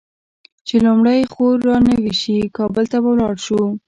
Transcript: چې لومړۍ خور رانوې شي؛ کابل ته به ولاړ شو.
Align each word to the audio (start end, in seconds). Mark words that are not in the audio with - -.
چې 0.67 0.75
لومړۍ 0.85 1.21
خور 1.31 1.55
رانوې 1.69 2.13
شي؛ 2.21 2.37
کابل 2.57 2.85
ته 2.91 2.97
به 3.03 3.09
ولاړ 3.11 3.35
شو. 3.45 3.61